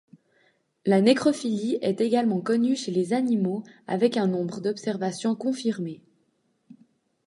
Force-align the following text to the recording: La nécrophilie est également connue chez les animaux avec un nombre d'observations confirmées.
La 0.83 0.99
nécrophilie 0.99 1.77
est 1.83 2.01
également 2.01 2.41
connue 2.41 2.75
chez 2.75 2.89
les 2.91 3.13
animaux 3.13 3.63
avec 3.85 4.17
un 4.17 4.25
nombre 4.25 4.59
d'observations 4.59 5.35
confirmées. 5.35 6.01